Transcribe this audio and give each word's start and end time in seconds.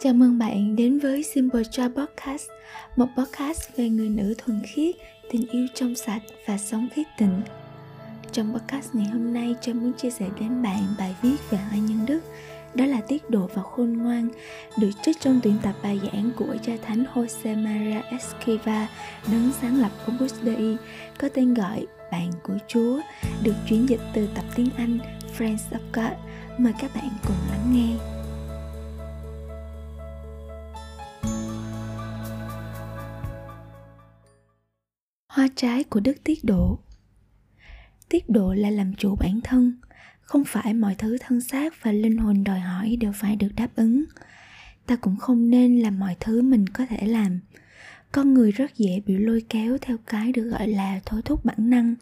Chào 0.00 0.12
mừng 0.12 0.38
bạn 0.38 0.76
đến 0.76 0.98
với 0.98 1.22
Simple 1.22 1.62
Joy 1.62 1.94
Podcast, 1.94 2.48
một 2.96 3.06
podcast 3.16 3.76
về 3.76 3.88
người 3.88 4.08
nữ 4.08 4.34
thuần 4.38 4.60
khiết, 4.66 4.96
tình 5.30 5.46
yêu 5.50 5.66
trong 5.74 5.94
sạch 5.94 6.22
và 6.46 6.58
sống 6.58 6.88
khiết 6.94 7.06
tịnh. 7.18 7.40
Trong 8.32 8.54
podcast 8.54 8.94
ngày 8.94 9.06
hôm 9.06 9.32
nay, 9.32 9.54
cho 9.60 9.72
muốn 9.72 9.92
chia 9.92 10.10
sẻ 10.10 10.26
đến 10.40 10.62
bạn 10.62 10.82
bài 10.98 11.16
viết 11.22 11.36
về 11.50 11.58
hai 11.58 11.80
nhân 11.80 12.06
đức, 12.06 12.20
đó 12.74 12.84
là 12.84 13.00
tiết 13.00 13.30
độ 13.30 13.48
và 13.54 13.62
khôn 13.62 13.92
ngoan, 13.92 14.28
được 14.78 14.90
trích 15.02 15.20
trong 15.20 15.40
tuyển 15.42 15.54
tập 15.62 15.74
bài 15.82 16.00
giảng 16.02 16.30
của 16.36 16.56
cha 16.62 16.72
thánh 16.82 17.04
Jose 17.14 17.64
Maria 17.64 18.00
Escriva, 18.10 18.88
đấng 19.32 19.52
sáng 19.60 19.80
lập 19.80 19.90
Opus 20.14 20.34
Dei, 20.42 20.76
có 21.18 21.28
tên 21.34 21.54
gọi 21.54 21.86
Bạn 22.12 22.30
của 22.42 22.58
Chúa, 22.68 23.00
được 23.42 23.54
chuyển 23.68 23.88
dịch 23.88 24.00
từ 24.14 24.28
tập 24.34 24.44
tiếng 24.54 24.68
Anh 24.76 24.98
Friends 25.38 25.70
of 25.70 25.80
God. 25.92 26.18
Mời 26.58 26.72
các 26.80 26.90
bạn 26.94 27.08
cùng 27.26 27.36
lắng 27.50 27.72
nghe. 27.72 28.17
Hoa 35.38 35.48
trái 35.56 35.84
của 35.84 36.00
đức 36.00 36.24
tiết 36.24 36.44
độ. 36.44 36.78
Tiết 38.08 38.30
độ 38.30 38.54
là 38.54 38.70
làm 38.70 38.94
chủ 38.94 39.16
bản 39.16 39.40
thân, 39.44 39.80
không 40.20 40.44
phải 40.46 40.74
mọi 40.74 40.94
thứ 40.94 41.18
thân 41.20 41.40
xác 41.40 41.82
và 41.82 41.92
linh 41.92 42.16
hồn 42.16 42.44
đòi 42.44 42.60
hỏi 42.60 42.96
đều 43.00 43.12
phải 43.12 43.36
được 43.36 43.48
đáp 43.56 43.68
ứng. 43.76 44.04
Ta 44.86 44.96
cũng 44.96 45.16
không 45.16 45.50
nên 45.50 45.78
làm 45.78 45.98
mọi 45.98 46.16
thứ 46.20 46.42
mình 46.42 46.66
có 46.66 46.86
thể 46.86 47.06
làm. 47.06 47.40
Con 48.12 48.34
người 48.34 48.52
rất 48.52 48.76
dễ 48.76 49.02
bị 49.06 49.16
lôi 49.18 49.44
kéo 49.48 49.78
theo 49.80 49.96
cái 50.06 50.32
được 50.32 50.48
gọi 50.48 50.68
là 50.68 51.00
thôi 51.06 51.22
thúc 51.24 51.44
bản 51.44 51.70
năng. 51.70 51.94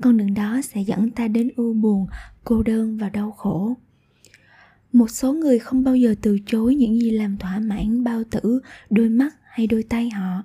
Con 0.00 0.16
đường 0.16 0.34
đó 0.34 0.60
sẽ 0.64 0.80
dẫn 0.80 1.10
ta 1.10 1.28
đến 1.28 1.50
ưu 1.56 1.74
buồn, 1.74 2.06
cô 2.44 2.62
đơn 2.62 2.96
và 2.96 3.08
đau 3.08 3.30
khổ. 3.30 3.76
Một 4.92 5.10
số 5.10 5.32
người 5.32 5.58
không 5.58 5.84
bao 5.84 5.96
giờ 5.96 6.14
từ 6.22 6.38
chối 6.46 6.74
những 6.74 7.00
gì 7.00 7.10
làm 7.10 7.38
thỏa 7.38 7.58
mãn 7.58 8.04
bao 8.04 8.22
tử, 8.30 8.60
đôi 8.90 9.08
mắt 9.08 9.34
hay 9.44 9.66
đôi 9.66 9.82
tay 9.82 10.10
họ 10.10 10.42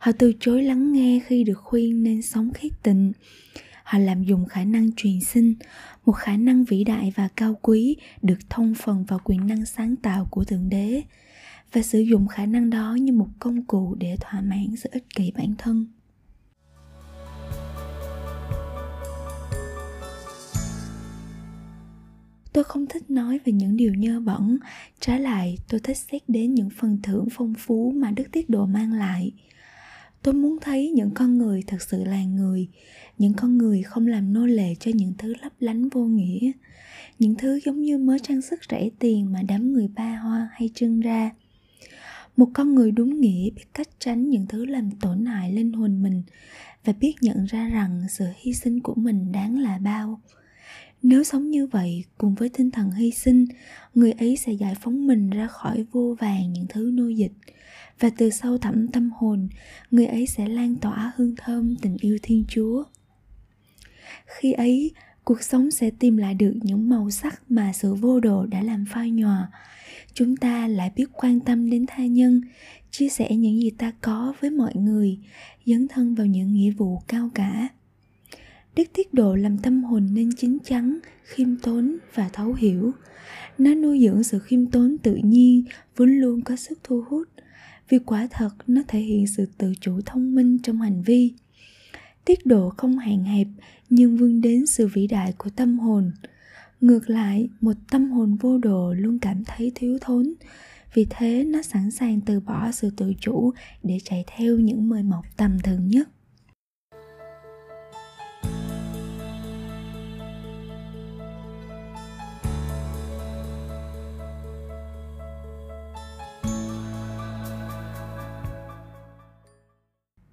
họ 0.00 0.12
từ 0.18 0.32
chối 0.40 0.62
lắng 0.62 0.92
nghe 0.92 1.20
khi 1.26 1.44
được 1.44 1.58
khuyên 1.58 2.02
nên 2.02 2.22
sống 2.22 2.52
khiết 2.52 2.72
tịnh 2.82 3.12
họ 3.84 3.98
làm 3.98 4.22
dùng 4.22 4.46
khả 4.46 4.64
năng 4.64 4.92
truyền 4.96 5.20
sinh, 5.20 5.54
một 6.06 6.12
khả 6.12 6.36
năng 6.36 6.64
vĩ 6.64 6.84
đại 6.84 7.12
và 7.16 7.28
cao 7.36 7.58
quý 7.62 7.96
được 8.22 8.38
thông 8.50 8.74
phần 8.74 9.04
vào 9.04 9.20
quyền 9.24 9.46
năng 9.46 9.66
sáng 9.66 9.96
tạo 9.96 10.26
của 10.30 10.44
thượng 10.44 10.68
đế 10.68 11.02
và 11.72 11.82
sử 11.82 11.98
dụng 11.98 12.28
khả 12.28 12.46
năng 12.46 12.70
đó 12.70 12.96
như 13.00 13.12
một 13.12 13.28
công 13.38 13.64
cụ 13.64 13.94
để 13.94 14.16
thỏa 14.20 14.40
mãn 14.40 14.76
sự 14.76 14.88
ích 14.92 15.04
kỷ 15.14 15.32
bản 15.36 15.54
thân. 15.58 15.86
Tôi 22.52 22.64
không 22.64 22.86
thích 22.86 23.10
nói 23.10 23.40
về 23.44 23.52
những 23.52 23.76
điều 23.76 23.94
nhơ 23.94 24.20
bẩn. 24.20 24.58
Trái 25.00 25.20
lại, 25.20 25.56
tôi 25.68 25.80
thích 25.80 25.96
xét 25.96 26.22
đến 26.28 26.54
những 26.54 26.70
phần 26.70 26.98
thưởng 27.02 27.28
phong 27.32 27.54
phú 27.58 27.92
mà 27.96 28.10
đức 28.10 28.24
tiết 28.32 28.50
độ 28.50 28.66
mang 28.66 28.92
lại 28.92 29.32
tôi 30.22 30.34
muốn 30.34 30.58
thấy 30.60 30.90
những 30.90 31.10
con 31.14 31.38
người 31.38 31.62
thật 31.66 31.82
sự 31.82 32.04
là 32.04 32.24
người, 32.24 32.68
những 33.18 33.34
con 33.34 33.58
người 33.58 33.82
không 33.82 34.06
làm 34.06 34.32
nô 34.32 34.46
lệ 34.46 34.74
cho 34.80 34.90
những 34.94 35.12
thứ 35.18 35.34
lấp 35.42 35.52
lánh 35.60 35.88
vô 35.88 36.04
nghĩa, 36.04 36.52
những 37.18 37.34
thứ 37.34 37.60
giống 37.64 37.80
như 37.80 37.98
mớ 37.98 38.18
trang 38.22 38.42
sức 38.42 38.60
rẻ 38.70 38.88
tiền 38.98 39.32
mà 39.32 39.42
đám 39.48 39.72
người 39.72 39.88
ba 39.88 40.16
hoa 40.16 40.48
hay 40.52 40.70
trưng 40.74 41.00
ra. 41.00 41.30
Một 42.36 42.48
con 42.54 42.74
người 42.74 42.90
đúng 42.90 43.20
nghĩa 43.20 43.50
biết 43.50 43.64
cách 43.74 43.88
tránh 43.98 44.28
những 44.28 44.46
thứ 44.46 44.66
làm 44.66 44.90
tổn 44.90 45.26
hại 45.26 45.52
linh 45.52 45.72
hồn 45.72 46.02
mình 46.02 46.22
và 46.84 46.92
biết 46.92 47.14
nhận 47.20 47.44
ra 47.44 47.68
rằng 47.68 48.06
sự 48.10 48.24
hy 48.36 48.54
sinh 48.54 48.80
của 48.80 48.94
mình 48.94 49.32
đáng 49.32 49.58
là 49.58 49.78
bao 49.78 50.20
nếu 51.02 51.24
sống 51.24 51.50
như 51.50 51.66
vậy 51.66 52.04
cùng 52.18 52.34
với 52.34 52.48
tinh 52.48 52.70
thần 52.70 52.90
hy 52.90 53.10
sinh, 53.10 53.46
người 53.94 54.12
ấy 54.12 54.36
sẽ 54.36 54.52
giải 54.52 54.74
phóng 54.80 55.06
mình 55.06 55.30
ra 55.30 55.46
khỏi 55.46 55.84
vô 55.92 56.16
vàng 56.20 56.52
những 56.52 56.66
thứ 56.68 56.90
nô 56.94 57.08
dịch. 57.08 57.32
Và 58.00 58.10
từ 58.10 58.30
sâu 58.30 58.58
thẳm 58.58 58.88
tâm 58.88 59.10
hồn, 59.10 59.48
người 59.90 60.06
ấy 60.06 60.26
sẽ 60.26 60.48
lan 60.48 60.76
tỏa 60.76 61.12
hương 61.16 61.34
thơm 61.36 61.76
tình 61.76 61.96
yêu 62.00 62.18
thiên 62.22 62.44
chúa. 62.48 62.84
Khi 64.26 64.52
ấy, 64.52 64.90
cuộc 65.24 65.42
sống 65.42 65.70
sẽ 65.70 65.90
tìm 65.90 66.16
lại 66.16 66.34
được 66.34 66.54
những 66.62 66.88
màu 66.88 67.10
sắc 67.10 67.42
mà 67.50 67.72
sự 67.72 67.94
vô 67.94 68.20
độ 68.20 68.46
đã 68.46 68.62
làm 68.62 68.84
phai 68.90 69.10
nhòa. 69.10 69.48
Chúng 70.14 70.36
ta 70.36 70.68
lại 70.68 70.90
biết 70.96 71.04
quan 71.12 71.40
tâm 71.40 71.70
đến 71.70 71.84
tha 71.88 72.06
nhân, 72.06 72.40
chia 72.90 73.08
sẻ 73.08 73.36
những 73.36 73.60
gì 73.60 73.70
ta 73.70 73.92
có 74.00 74.34
với 74.40 74.50
mọi 74.50 74.72
người, 74.74 75.18
dấn 75.66 75.88
thân 75.88 76.14
vào 76.14 76.26
những 76.26 76.52
nghĩa 76.52 76.70
vụ 76.70 76.98
cao 77.08 77.30
cả 77.34 77.68
đức 78.76 78.84
tiết 78.92 79.14
độ 79.14 79.34
làm 79.34 79.58
tâm 79.58 79.84
hồn 79.84 80.08
nên 80.12 80.30
chín 80.32 80.58
chắn, 80.64 80.98
khiêm 81.24 81.56
tốn 81.56 81.96
và 82.14 82.28
thấu 82.32 82.54
hiểu. 82.54 82.92
Nó 83.58 83.74
nuôi 83.74 84.00
dưỡng 84.02 84.22
sự 84.22 84.38
khiêm 84.38 84.66
tốn 84.66 84.96
tự 85.02 85.14
nhiên, 85.14 85.64
vốn 85.96 86.10
luôn 86.10 86.40
có 86.40 86.56
sức 86.56 86.78
thu 86.84 87.04
hút. 87.08 87.28
Vì 87.88 87.98
quả 87.98 88.28
thật, 88.30 88.50
nó 88.66 88.82
thể 88.88 89.00
hiện 89.00 89.26
sự 89.26 89.46
tự 89.58 89.72
chủ 89.80 90.00
thông 90.06 90.34
minh 90.34 90.58
trong 90.62 90.80
hành 90.80 91.02
vi. 91.02 91.32
Tiết 92.24 92.46
độ 92.46 92.70
không 92.76 92.98
hạn 92.98 93.24
hẹp, 93.24 93.46
nhưng 93.90 94.16
vươn 94.16 94.40
đến 94.40 94.66
sự 94.66 94.86
vĩ 94.86 95.06
đại 95.06 95.34
của 95.38 95.50
tâm 95.56 95.78
hồn. 95.78 96.12
Ngược 96.80 97.10
lại, 97.10 97.48
một 97.60 97.76
tâm 97.90 98.10
hồn 98.10 98.36
vô 98.40 98.58
độ 98.58 98.92
luôn 98.92 99.18
cảm 99.18 99.44
thấy 99.46 99.72
thiếu 99.74 99.98
thốn. 100.00 100.34
Vì 100.94 101.06
thế, 101.10 101.44
nó 101.44 101.62
sẵn 101.62 101.90
sàng 101.90 102.20
từ 102.20 102.40
bỏ 102.40 102.72
sự 102.72 102.90
tự 102.96 103.12
chủ 103.20 103.52
để 103.82 103.98
chạy 104.04 104.24
theo 104.36 104.56
những 104.56 104.88
mời 104.88 105.02
mọc 105.02 105.24
tầm 105.36 105.58
thường 105.64 105.88
nhất. 105.88 106.08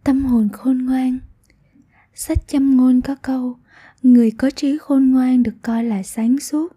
Tâm 0.08 0.26
hồn 0.26 0.50
khôn 0.50 0.86
ngoan. 0.86 1.20
Sách 2.14 2.48
châm 2.48 2.78
ngôn 2.78 3.02
có 3.02 3.16
câu, 3.16 3.58
người 4.04 4.32
có 4.32 4.50
trí 4.50 4.78
khôn 4.78 5.12
ngoan 5.12 5.44
được 5.44 5.56
coi 5.62 5.84
là 5.84 6.04
sáng 6.04 6.40
suốt. 6.40 6.76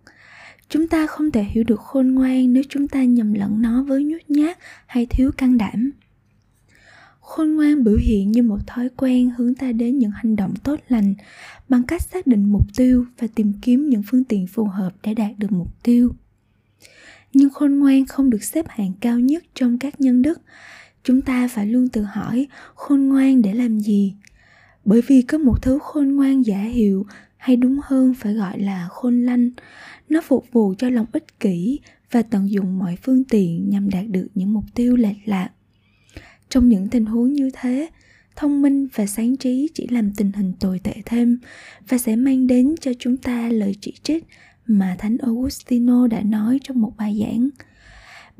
Chúng 0.69 0.89
ta 0.89 1.07
không 1.07 1.31
thể 1.31 1.45
hiểu 1.45 1.65
được 1.65 1.81
khôn 1.81 2.15
ngoan 2.15 2.53
nếu 2.53 2.63
chúng 2.69 2.89
ta 2.89 3.05
nhầm 3.05 3.33
lẫn 3.33 3.63
nó 3.63 3.83
với 3.83 4.05
nhút 4.05 4.21
nhát 4.29 4.59
hay 4.87 5.07
thiếu 5.07 5.31
can 5.37 5.59
đảm. 5.59 5.91
Khôn 7.21 7.57
ngoan 7.57 7.85
biểu 7.85 7.97
hiện 7.97 8.33
như 8.33 8.43
một 8.43 8.67
thói 8.67 8.89
quen 8.97 9.31
hướng 9.39 9.55
ta 9.55 9.73
đến 9.73 9.99
những 9.99 10.13
hành 10.15 10.37
động 10.37 10.55
tốt 10.63 10.81
lành 10.89 11.15
bằng 11.69 11.83
cách 11.83 12.03
xác 12.03 12.27
định 12.27 12.53
mục 12.53 12.67
tiêu 12.77 13.07
và 13.19 13.27
tìm 13.35 13.53
kiếm 13.63 13.89
những 13.89 14.03
phương 14.07 14.25
tiện 14.25 14.47
phù 14.47 14.65
hợp 14.65 14.93
để 15.03 15.15
đạt 15.15 15.39
được 15.39 15.53
mục 15.53 15.83
tiêu. 15.83 16.13
Nhưng 17.33 17.51
khôn 17.51 17.79
ngoan 17.79 18.07
không 18.07 18.31
được 18.31 18.43
xếp 18.43 18.67
hạng 18.69 18.93
cao 19.01 19.21
nhất 19.21 19.45
trong 19.55 19.79
các 19.79 20.01
nhân 20.01 20.23
đức 20.23 20.41
chúng 21.05 21.23
ta 21.23 21.49
phải 21.49 21.67
luôn 21.67 21.89
tự 21.89 22.03
hỏi, 22.03 22.47
khôn 22.75 23.09
ngoan 23.09 23.43
để 23.43 23.55
làm 23.55 23.81
gì? 23.81 24.15
Bởi 24.85 25.03
vì 25.07 25.23
có 25.23 25.39
một 25.39 25.63
thứ 25.63 25.79
khôn 25.83 26.17
ngoan 26.17 26.47
giả 26.47 26.63
hiệu 26.63 27.07
hay 27.37 27.57
đúng 27.57 27.81
hơn 27.85 28.15
phải 28.15 28.35
gọi 28.35 28.61
là 28.61 28.89
khôn 28.91 29.23
lanh. 29.23 29.51
Nó 30.09 30.21
phục 30.21 30.47
vụ 30.53 30.75
cho 30.79 30.91
lòng 30.91 31.07
ích 31.13 31.41
kỷ 31.41 31.81
và 32.11 32.23
tận 32.23 32.51
dụng 32.51 32.79
mọi 32.79 32.97
phương 33.03 33.25
tiện 33.25 33.71
nhằm 33.71 33.91
đạt 33.91 34.07
được 34.09 34.29
những 34.35 34.53
mục 34.53 34.65
tiêu 34.75 34.97
lệch 34.97 35.17
lạc. 35.25 35.49
Trong 36.49 36.69
những 36.69 36.89
tình 36.89 37.05
huống 37.07 37.33
như 37.33 37.51
thế, 37.55 37.89
thông 38.37 38.63
minh 38.63 38.89
và 38.95 39.07
sáng 39.07 39.37
trí 39.37 39.69
chỉ 39.75 39.87
làm 39.91 40.11
tình 40.15 40.33
hình 40.33 40.53
tồi 40.61 40.79
tệ 40.79 40.95
thêm 41.05 41.39
và 41.89 41.99
sẽ 41.99 42.17
mang 42.17 42.47
đến 42.47 42.75
cho 42.81 42.93
chúng 42.99 43.17
ta 43.17 43.49
lời 43.49 43.75
chỉ 43.81 43.95
trích 44.03 44.27
mà 44.67 44.97
thánh 44.99 45.17
augustino 45.19 46.07
đã 46.07 46.23
nói 46.23 46.61
trong 46.65 46.81
một 46.81 46.93
bài 46.97 47.21
giảng 47.21 47.49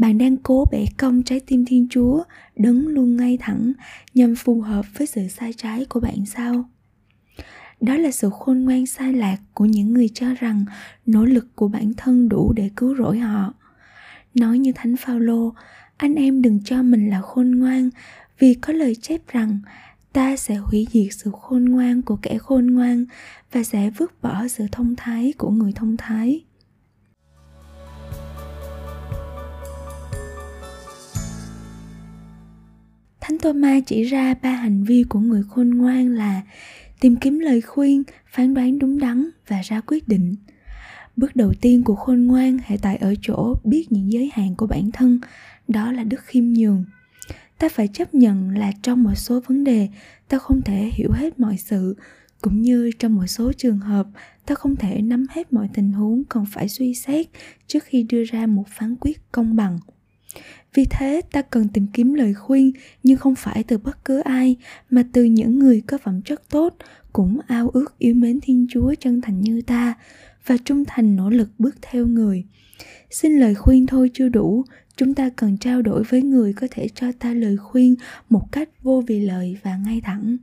bạn 0.01 0.19
đang 0.19 0.37
cố 0.37 0.65
bẻ 0.73 0.87
cong 0.99 1.23
trái 1.23 1.41
tim 1.47 1.65
thiên 1.65 1.87
chúa 1.91 2.23
đứng 2.57 2.89
luôn 2.89 3.17
ngay 3.17 3.39
thẳng, 3.41 3.73
nhằm 4.15 4.35
phù 4.35 4.61
hợp 4.61 4.87
với 4.99 5.07
sự 5.07 5.29
sai 5.29 5.53
trái 5.53 5.85
của 5.85 6.01
bạn 6.01 6.27
sao? 6.27 6.65
Đó 7.81 7.97
là 7.97 8.11
sự 8.11 8.31
khôn 8.31 8.65
ngoan 8.65 8.87
sai 8.87 9.13
lạc 9.13 9.37
của 9.55 9.65
những 9.65 9.93
người 9.93 10.09
cho 10.15 10.27
rằng 10.41 10.65
nỗ 11.07 11.25
lực 11.25 11.57
của 11.57 11.69
bản 11.69 11.93
thân 11.97 12.29
đủ 12.29 12.53
để 12.53 12.71
cứu 12.77 12.97
rỗi 12.97 13.19
họ. 13.19 13.55
Nói 14.35 14.59
như 14.59 14.73
thánh 14.75 14.97
phaolô, 14.97 15.55
anh 15.97 16.15
em 16.15 16.43
đừng 16.43 16.61
cho 16.65 16.83
mình 16.83 17.11
là 17.11 17.21
khôn 17.21 17.51
ngoan, 17.51 17.91
vì 18.39 18.55
có 18.55 18.73
lời 18.73 18.95
chép 18.95 19.29
rằng, 19.29 19.59
ta 20.13 20.37
sẽ 20.37 20.57
hủy 20.57 20.87
diệt 20.93 21.09
sự 21.11 21.31
khôn 21.41 21.65
ngoan 21.65 22.03
của 22.03 22.17
kẻ 22.23 22.39
khôn 22.39 22.67
ngoan 22.67 23.05
và 23.53 23.63
sẽ 23.63 23.91
vứt 23.91 24.23
bỏ 24.23 24.49
sự 24.49 24.67
thông 24.73 24.95
thái 24.97 25.33
của 25.39 25.51
người 25.51 25.73
thông 25.73 25.97
thái. 25.97 26.45
Thánh 33.21 33.39
Thomas 33.39 33.83
chỉ 33.87 34.03
ra 34.03 34.35
ba 34.35 34.51
hành 34.51 34.85
vi 34.85 35.05
của 35.09 35.19
người 35.19 35.43
khôn 35.49 35.71
ngoan 35.71 36.15
là 36.15 36.43
tìm 37.01 37.17
kiếm 37.17 37.39
lời 37.39 37.61
khuyên, 37.61 38.03
phán 38.31 38.55
đoán 38.55 38.79
đúng 38.79 38.99
đắn 38.99 39.31
và 39.49 39.61
ra 39.61 39.81
quyết 39.81 40.09
định. 40.09 40.35
Bước 41.17 41.37
đầu 41.37 41.53
tiên 41.61 41.83
của 41.83 41.95
khôn 41.95 42.27
ngoan 42.27 42.59
hệ 42.65 42.77
tại 42.83 42.97
ở 42.97 43.15
chỗ 43.23 43.55
biết 43.65 43.93
những 43.93 44.13
giới 44.13 44.31
hạn 44.33 44.55
của 44.57 44.67
bản 44.67 44.91
thân, 44.93 45.21
đó 45.69 45.93
là 45.93 46.05
đức 46.05 46.21
khiêm 46.25 46.45
nhường. 46.45 46.85
Ta 47.59 47.69
phải 47.69 47.89
chấp 47.89 48.15
nhận 48.15 48.51
là 48.51 48.73
trong 48.83 49.03
một 49.03 49.15
số 49.15 49.41
vấn 49.47 49.65
đề 49.65 49.89
ta 50.29 50.39
không 50.39 50.63
thể 50.63 50.91
hiểu 50.95 51.13
hết 51.13 51.41
mọi 51.41 51.57
sự, 51.57 51.97
cũng 52.41 52.63
như 52.63 52.91
trong 52.99 53.15
một 53.15 53.27
số 53.27 53.53
trường 53.53 53.79
hợp 53.79 54.07
ta 54.47 54.55
không 54.55 54.77
thể 54.77 55.03
nắm 55.03 55.27
hết 55.31 55.53
mọi 55.53 55.69
tình 55.75 55.93
huống 55.93 56.25
còn 56.25 56.47
phải 56.47 56.69
suy 56.69 56.95
xét 56.95 57.27
trước 57.67 57.85
khi 57.85 58.03
đưa 58.03 58.25
ra 58.25 58.47
một 58.47 58.65
phán 58.69 58.97
quyết 59.01 59.33
công 59.33 59.57
bằng 59.57 59.79
vì 60.75 60.85
thế, 60.91 61.21
ta 61.33 61.43
cần 61.43 61.69
tìm 61.69 61.87
kiếm 61.87 62.15
lời 62.15 62.35
khuyên, 62.35 62.73
nhưng 63.03 63.19
không 63.19 63.35
phải 63.35 63.63
từ 63.63 63.79
bất 63.79 64.05
cứ 64.05 64.21
ai, 64.21 64.57
mà 64.91 65.05
từ 65.13 65.25
những 65.25 65.59
người 65.59 65.83
có 65.87 65.99
phẩm 65.99 66.23
chất 66.23 66.49
tốt, 66.51 66.77
cũng 67.13 67.39
ao 67.47 67.69
ước 67.69 67.99
yêu 67.99 68.15
mến 68.15 68.41
thiên 68.43 68.67
chúa 68.71 68.95
chân 69.01 69.21
thành 69.21 69.41
như 69.41 69.63
ta, 69.63 69.95
và 70.47 70.57
trung 70.65 70.85
thành 70.85 71.17
nỗ 71.17 71.31
lực 71.31 71.49
bước 71.59 71.77
theo 71.83 72.07
người. 72.07 72.45
Xin 73.11 73.33
lời 73.39 73.55
khuyên 73.55 73.87
thôi 73.87 74.11
chưa 74.15 74.29
đủ, 74.29 74.65
chúng 74.97 75.15
ta 75.15 75.31
cần 75.37 75.57
trao 75.57 75.83
đổi 75.83 76.03
với 76.03 76.23
người 76.23 76.53
có 76.53 76.67
thể 76.71 76.89
cho 76.95 77.13
ta 77.19 77.35
lời 77.35 77.57
khuyên 77.57 77.95
một 78.29 78.53
cách 78.53 78.69
vô 78.83 79.03
vì 79.07 79.21
lợi 79.21 79.59
và 79.63 79.77
ngay 79.77 80.01
thẳng. 80.01 80.37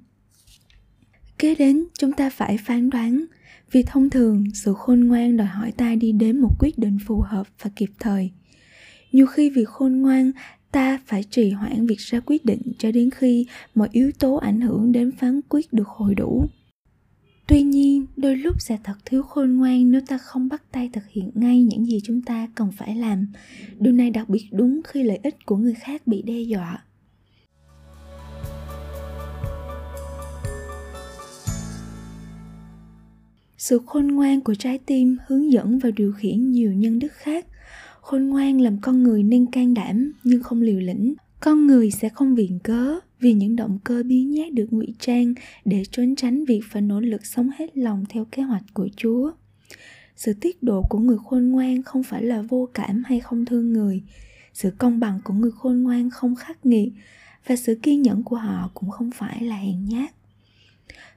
Kế 1.40 1.56
đến, 1.56 1.86
chúng 2.00 2.12
ta 2.12 2.30
phải 2.30 2.58
phán 2.58 2.90
đoán, 2.90 3.26
vì 3.72 3.84
thông 3.84 4.10
thường 4.10 4.44
sự 4.54 4.74
khôn 4.74 5.00
ngoan 5.00 5.38
đòi 5.38 5.48
hỏi 5.48 5.72
ta 5.72 5.96
đi 5.96 6.12
đến 6.12 6.40
một 6.40 6.56
quyết 6.60 6.78
định 6.78 6.98
phù 7.06 7.22
hợp 7.22 7.48
và 7.62 7.70
kịp 7.76 7.90
thời 8.00 8.32
nhiều 9.12 9.28
khi 9.28 9.50
vì 9.50 9.66
khôn 9.66 10.02
ngoan, 10.02 10.32
ta 10.72 11.00
phải 11.06 11.24
trì 11.24 11.52
hoãn 11.52 11.88
việc 11.88 12.00
ra 12.00 12.20
quyết 12.20 12.46
định 12.46 12.62
cho 12.78 12.92
đến 12.92 13.10
khi 13.10 13.46
mọi 13.76 13.90
yếu 13.92 14.12
tố 14.20 14.36
ảnh 14.36 14.62
hưởng 14.62 14.92
đến 14.92 15.12
phán 15.12 15.42
quyết 15.50 15.74
được 15.74 15.88
hồi 15.88 16.16
đủ. 16.16 16.46
Tuy 17.48 17.64
nhiên, 17.64 18.06
đôi 18.18 18.36
lúc 18.36 18.62
sẽ 18.62 18.78
thật 18.84 18.96
thiếu 19.06 19.24
khôn 19.24 19.58
ngoan 19.58 19.92
nếu 19.92 20.02
ta 20.08 20.18
không 20.18 20.50
bắt 20.50 20.64
tay 20.72 20.90
thực 20.94 21.08
hiện 21.10 21.32
ngay 21.34 21.64
những 21.64 21.86
gì 21.86 22.00
chúng 22.04 22.22
ta 22.22 22.48
cần 22.56 22.72
phải 22.72 22.96
làm. 22.96 23.28
Điều 23.80 23.94
này 23.94 24.10
đặc 24.10 24.30
biệt 24.30 24.46
đúng 24.52 24.82
khi 24.84 25.04
lợi 25.04 25.20
ích 25.24 25.46
của 25.46 25.58
người 25.58 25.74
khác 25.74 26.08
bị 26.08 26.22
đe 26.22 26.40
dọa. 26.40 26.84
Sự 33.58 33.82
khôn 33.86 34.08
ngoan 34.08 34.42
của 34.42 34.56
trái 34.56 34.78
tim 34.86 35.18
hướng 35.28 35.52
dẫn 35.52 35.80
và 35.80 35.92
điều 35.92 36.14
khiển 36.14 36.52
nhiều 36.52 36.74
nhân 36.74 37.00
đức 37.00 37.12
khác 37.12 37.46
khôn 38.08 38.28
ngoan 38.28 38.62
làm 38.62 38.78
con 38.82 39.04
người 39.04 39.24
nên 39.24 39.46
can 39.52 39.74
đảm, 39.74 40.12
nhưng 40.24 40.44
không 40.44 40.62
liều 40.62 40.80
lĩnh. 40.80 41.14
Con 41.40 41.68
người 41.68 41.92
sẽ 41.92 42.10
không 42.10 42.36
viện 42.36 42.60
cớ 42.64 43.00
vì 43.20 43.34
những 43.34 43.56
động 43.56 43.80
cơ 43.84 44.04
biến 44.04 44.32
nhát 44.32 44.54
được 44.54 44.68
ngụy 44.72 44.94
trang 45.00 45.34
để 45.66 45.84
trốn 45.92 46.16
tránh 46.16 46.46
việc 46.46 46.62
phải 46.70 46.82
nỗ 46.82 47.00
lực 47.00 47.26
sống 47.26 47.50
hết 47.58 47.78
lòng 47.78 48.06
theo 48.10 48.26
kế 48.26 48.44
hoạch 48.44 48.64
của 48.74 48.90
chúa. 48.96 49.32
Sự 50.16 50.34
tiết 50.34 50.64
độ 50.64 50.82
của 50.90 51.00
người 51.00 51.18
khôn 51.26 51.50
ngoan 51.50 51.84
không 51.84 52.04
phải 52.04 52.24
là 52.24 52.42
vô 52.42 52.70
cảm 52.74 53.04
hay 53.06 53.20
không 53.20 53.46
thương 53.46 53.74
người. 53.74 54.04
Sự 54.54 54.72
công 54.78 55.00
bằng 55.00 55.20
của 55.24 55.34
người 55.34 55.52
khôn 55.52 55.84
ngoan 55.84 56.10
không 56.10 56.36
khắc 56.36 56.66
nghiệt 56.66 56.90
và 57.48 57.56
sự 57.56 57.80
kiên 57.84 58.02
nhẫn 58.02 58.24
của 58.24 58.36
họ 58.36 58.72
cũng 58.74 58.90
không 58.90 59.12
phải 59.12 59.44
là 59.44 59.56
hèn 59.56 59.86
nhát. 59.86 60.14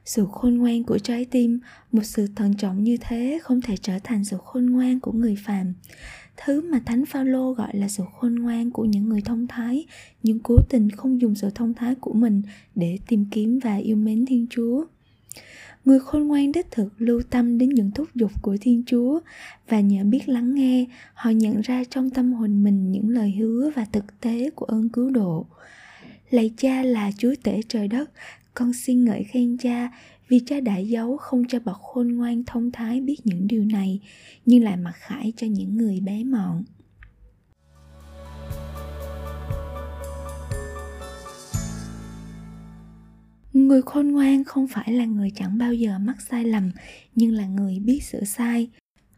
Sự 0.05 0.27
khôn 0.33 0.55
ngoan 0.55 0.85
của 0.85 0.99
trái 0.99 1.25
tim, 1.25 1.61
một 1.93 2.03
sự 2.05 2.27
thận 2.37 2.55
trọng 2.55 2.85
như 2.85 2.97
thế 3.01 3.39
không 3.43 3.61
thể 3.61 3.77
trở 3.77 3.99
thành 4.05 4.25
sự 4.25 4.37
khôn 4.45 4.67
ngoan 4.67 5.01
của 5.01 5.13
người 5.13 5.37
phàm 5.45 5.75
thứ 6.45 6.61
mà 6.61 6.81
thánh 6.87 7.07
phaolô 7.07 7.53
gọi 7.53 7.77
là 7.77 7.89
sự 7.89 8.05
khôn 8.19 8.35
ngoan 8.35 8.71
của 8.71 8.85
những 8.85 9.09
người 9.09 9.21
thông 9.21 9.47
thái, 9.47 9.87
nhưng 10.23 10.39
cố 10.39 10.57
tình 10.69 10.91
không 10.91 11.21
dùng 11.21 11.35
sự 11.35 11.51
thông 11.55 11.75
thái 11.75 11.95
của 11.95 12.13
mình 12.13 12.43
để 12.75 12.99
tìm 13.09 13.25
kiếm 13.31 13.59
và 13.59 13.77
yêu 13.77 13.97
mến 13.97 14.27
thiên 14.27 14.47
chúa. 14.51 14.85
Người 15.85 16.01
khôn 16.01 16.29
ngoan 16.29 16.53
đích 16.53 16.71
thực 16.71 16.89
lưu 16.99 17.23
tâm 17.31 17.59
đến 17.59 17.69
những 17.69 17.91
thúc 17.91 18.09
giục 18.15 18.43
của 18.43 18.57
thiên 18.61 18.83
chúa 18.87 19.21
và 19.69 19.81
nhờ 19.81 20.05
biết 20.05 20.29
lắng 20.29 20.55
nghe, 20.55 20.85
họ 21.15 21.31
nhận 21.31 21.61
ra 21.61 21.85
trong 21.91 22.11
tâm 22.11 22.33
hồn 22.33 22.65
mình 22.65 22.93
những 22.93 23.09
lời 23.09 23.31
hứa 23.39 23.71
và 23.77 23.87
thực 23.93 24.21
tế 24.21 24.51
của 24.51 24.67
ơn 24.67 24.89
cứu 24.89 25.11
độ. 25.11 25.47
Lạy 26.31 26.51
cha 26.57 26.83
là 26.83 27.11
chúa 27.19 27.35
tể 27.43 27.61
trời 27.69 27.89
đất, 27.89 28.11
con 28.55 28.73
xin 28.73 29.05
ngợi 29.05 29.25
khen 29.25 29.57
cha 29.57 29.91
vì 30.31 30.41
cha 30.47 30.61
đã 30.61 30.79
giấu 30.79 31.17
không 31.17 31.43
cho 31.49 31.59
bậc 31.61 31.77
khôn 31.77 32.09
ngoan 32.09 32.45
thông 32.45 32.71
thái 32.71 33.01
biết 33.01 33.17
những 33.25 33.47
điều 33.47 33.65
này, 33.65 34.01
nhưng 34.47 34.65
lại 34.65 34.77
mặc 34.77 34.95
khải 34.97 35.33
cho 35.37 35.47
những 35.47 35.77
người 35.77 36.01
bé 36.01 36.25
mọn. 36.25 36.65
Người 43.53 43.83
khôn 43.83 44.09
ngoan 44.09 44.45
không 44.45 44.69
phải 44.69 44.93
là 44.93 45.05
người 45.05 45.31
chẳng 45.35 45.59
bao 45.59 45.75
giờ 45.75 45.99
mắc 45.99 46.17
sai 46.31 46.45
lầm, 46.45 46.71
nhưng 47.15 47.33
là 47.33 47.47
người 47.47 47.79
biết 47.79 48.03
sửa 48.03 48.25
sai. 48.25 48.69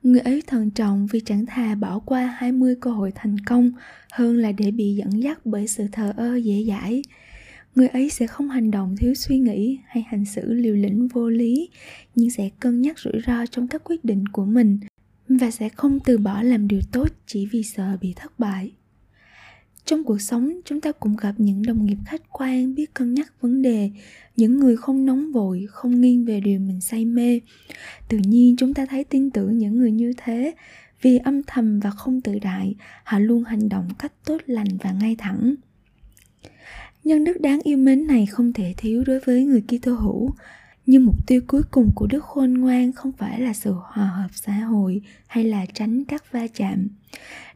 Người 0.02 0.20
ấy 0.20 0.42
thận 0.46 0.70
trọng 0.70 1.06
vì 1.06 1.20
chẳng 1.20 1.46
thà 1.46 1.74
bỏ 1.74 1.98
qua 1.98 2.26
20 2.26 2.76
cơ 2.80 2.90
hội 2.90 3.12
thành 3.14 3.38
công, 3.38 3.70
hơn 4.12 4.36
là 4.36 4.52
để 4.52 4.70
bị 4.70 4.94
dẫn 4.94 5.22
dắt 5.22 5.46
bởi 5.46 5.66
sự 5.66 5.86
thờ 5.92 6.12
ơ 6.16 6.36
dễ 6.36 6.64
dãi 6.68 7.02
người 7.74 7.88
ấy 7.88 8.10
sẽ 8.10 8.26
không 8.26 8.48
hành 8.48 8.70
động 8.70 8.96
thiếu 8.96 9.14
suy 9.14 9.38
nghĩ 9.38 9.78
hay 9.86 10.04
hành 10.08 10.24
xử 10.24 10.52
liều 10.52 10.74
lĩnh 10.74 11.08
vô 11.08 11.28
lý, 11.28 11.68
nhưng 12.14 12.30
sẽ 12.30 12.50
cân 12.60 12.82
nhắc 12.82 12.98
rủi 12.98 13.20
ro 13.26 13.46
trong 13.46 13.68
các 13.68 13.84
quyết 13.84 14.04
định 14.04 14.26
của 14.28 14.44
mình 14.44 14.78
và 15.28 15.50
sẽ 15.50 15.68
không 15.68 15.98
từ 16.00 16.18
bỏ 16.18 16.42
làm 16.42 16.68
điều 16.68 16.80
tốt 16.92 17.08
chỉ 17.26 17.46
vì 17.46 17.62
sợ 17.62 17.96
bị 18.00 18.12
thất 18.16 18.38
bại. 18.38 18.72
Trong 19.84 20.04
cuộc 20.04 20.20
sống, 20.20 20.60
chúng 20.64 20.80
ta 20.80 20.92
cũng 20.92 21.16
gặp 21.16 21.34
những 21.38 21.62
đồng 21.62 21.86
nghiệp 21.86 21.96
khách 22.06 22.22
quan 22.32 22.74
biết 22.74 22.94
cân 22.94 23.14
nhắc 23.14 23.32
vấn 23.40 23.62
đề, 23.62 23.90
những 24.36 24.60
người 24.60 24.76
không 24.76 25.06
nóng 25.06 25.32
vội, 25.32 25.66
không 25.68 26.00
nghiêng 26.00 26.24
về 26.24 26.40
điều 26.40 26.60
mình 26.60 26.80
say 26.80 27.04
mê. 27.04 27.40
Tự 28.08 28.18
nhiên, 28.18 28.56
chúng 28.56 28.74
ta 28.74 28.86
thấy 28.86 29.04
tin 29.04 29.30
tưởng 29.30 29.58
những 29.58 29.78
người 29.78 29.92
như 29.92 30.12
thế, 30.16 30.54
vì 31.02 31.18
âm 31.18 31.42
thầm 31.42 31.80
và 31.80 31.90
không 31.90 32.20
tự 32.20 32.38
đại, 32.38 32.74
họ 33.04 33.18
luôn 33.18 33.44
hành 33.44 33.68
động 33.68 33.88
cách 33.98 34.12
tốt 34.24 34.38
lành 34.46 34.68
và 34.82 34.92
ngay 34.92 35.16
thẳng 35.18 35.54
nhân 37.04 37.24
đức 37.24 37.40
đáng 37.40 37.60
yêu 37.62 37.76
mến 37.76 38.06
này 38.06 38.26
không 38.26 38.52
thể 38.52 38.74
thiếu 38.76 39.04
đối 39.06 39.20
với 39.20 39.44
người 39.44 39.62
Kitô 39.68 39.94
hữu. 39.94 40.30
Nhưng 40.86 41.04
mục 41.04 41.26
tiêu 41.26 41.40
cuối 41.46 41.62
cùng 41.70 41.90
của 41.94 42.06
đức 42.06 42.24
khôn 42.24 42.54
ngoan 42.54 42.92
không 42.92 43.12
phải 43.12 43.40
là 43.40 43.52
sự 43.52 43.72
hòa 43.72 44.06
hợp 44.06 44.28
xã 44.32 44.52
hội 44.52 45.02
hay 45.26 45.44
là 45.44 45.66
tránh 45.74 46.04
các 46.04 46.32
va 46.32 46.46
chạm. 46.46 46.88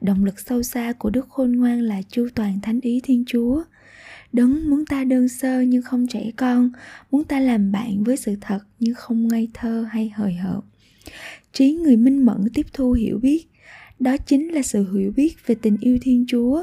Động 0.00 0.25
lực 0.25 0.40
sâu 0.40 0.62
xa 0.62 0.93
của 0.93 1.10
đức 1.10 1.28
khôn 1.28 1.52
ngoan 1.52 1.82
là 1.82 2.02
chu 2.08 2.28
toàn 2.34 2.60
thánh 2.60 2.81
ý 2.81 3.00
Thiên 3.04 3.25
Chúa. 3.26 3.62
Đấng 4.32 4.70
muốn 4.70 4.87
ta 4.87 5.04
đơn 5.04 5.28
sơ 5.28 5.60
nhưng 5.60 5.82
không 5.82 6.06
trẻ 6.06 6.31
con, 6.37 6.70
muốn 7.10 7.25
ta 7.25 7.40
làm 7.40 7.72
bạn 7.72 8.04
với 8.04 8.16
sự 8.16 8.37
thật 8.40 8.58
nhưng 8.81 8.94
không 8.94 9.28
ngây 9.28 9.48
thơ 9.54 9.87
hay 9.90 10.12
hời 10.14 10.34
hợt. 10.34 10.60
Trí 11.52 11.72
người 11.72 11.96
minh 11.96 12.26
mẫn 12.26 12.48
tiếp 12.54 12.66
thu 12.72 12.93
hiểu 12.93 13.19
biết, 13.19 13.46
đó 13.98 14.16
chính 14.16 14.48
là 14.48 14.62
sự 14.62 14.96
hiểu 14.98 15.12
biết 15.16 15.46
về 15.46 15.54
tình 15.54 15.76
yêu 15.81 15.98
thiên 16.02 16.25
chúa, 16.28 16.62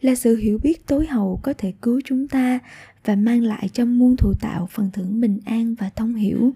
là 0.00 0.14
sự 0.14 0.36
hiểu 0.36 0.58
biết 0.62 0.86
tối 0.86 1.06
hậu 1.06 1.40
có 1.42 1.54
thể 1.58 1.72
cứu 1.82 2.00
chúng 2.04 2.28
ta 2.28 2.58
và 3.04 3.16
mang 3.16 3.42
lại 3.42 3.68
cho 3.72 3.84
muôn 3.84 4.16
thụ 4.16 4.32
tạo 4.40 4.68
phần 4.70 4.90
thưởng 4.92 5.20
bình 5.20 5.40
an 5.44 5.74
và 5.74 5.90
thông 5.96 6.14
hiểu 6.14 6.54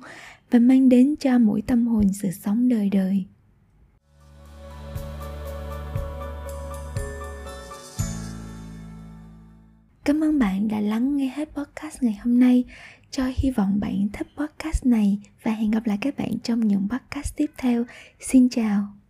và 0.50 0.58
mang 0.58 0.88
đến 0.88 1.14
cho 1.20 1.38
mỗi 1.38 1.62
tâm 1.62 1.86
hồn 1.86 2.04
sự 2.12 2.30
sống 2.30 2.68
đời 2.68 2.90
đời 2.90 3.24
Cảm 10.06 10.24
ơn 10.24 10.38
bạn 10.38 10.68
đã 10.68 10.80
lắng 10.80 11.16
nghe 11.16 11.32
hết 11.36 11.48
podcast 11.54 12.02
ngày 12.02 12.18
hôm 12.24 12.40
nay. 12.40 12.64
Cho 13.10 13.24
hy 13.36 13.50
vọng 13.50 13.80
bạn 13.80 14.08
thích 14.12 14.26
podcast 14.36 14.86
này 14.86 15.18
và 15.42 15.52
hẹn 15.52 15.70
gặp 15.70 15.86
lại 15.86 15.98
các 16.00 16.18
bạn 16.18 16.38
trong 16.42 16.60
những 16.60 16.88
podcast 16.88 17.36
tiếp 17.36 17.50
theo. 17.56 17.84
Xin 18.20 18.48
chào. 18.48 19.05